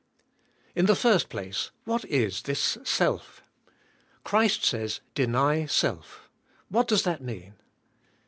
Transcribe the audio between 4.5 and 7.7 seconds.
says: deny self. What does that mean?